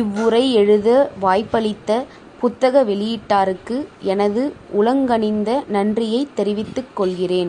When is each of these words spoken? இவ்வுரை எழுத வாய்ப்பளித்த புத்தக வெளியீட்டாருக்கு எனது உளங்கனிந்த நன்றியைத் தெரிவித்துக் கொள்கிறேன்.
இவ்வுரை 0.00 0.52
எழுத 0.52 0.88
வாய்ப்பளித்த 1.20 1.90
புத்தக 2.40 2.84
வெளியீட்டாருக்கு 2.84 3.76
எனது 4.02 4.42
உளங்கனிந்த 4.72 5.62
நன்றியைத் 5.68 6.34
தெரிவித்துக் 6.34 6.92
கொள்கிறேன். 6.94 7.42